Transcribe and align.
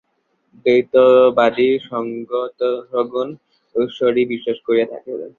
দ্বৈতবাদী 0.65 1.69
সগুণ 2.89 3.29
ঈশ্বরই 3.75 4.23
বিশ্বাস 4.31 4.57
করিয়া 4.67 4.87
থাকেন। 4.91 5.19